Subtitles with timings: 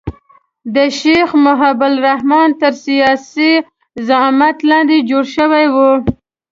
[0.75, 3.53] د شیخ مجیب الرحمن تر سیاسي
[4.07, 5.91] زعامت لاندې جوړ شوی وو.